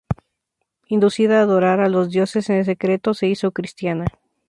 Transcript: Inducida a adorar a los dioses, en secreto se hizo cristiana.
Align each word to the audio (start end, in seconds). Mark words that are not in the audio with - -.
Inducida 0.87 1.37
a 1.37 1.41
adorar 1.43 1.79
a 1.79 1.87
los 1.87 2.09
dioses, 2.09 2.49
en 2.49 2.65
secreto 2.65 3.13
se 3.13 3.27
hizo 3.27 3.51
cristiana. 3.51 4.05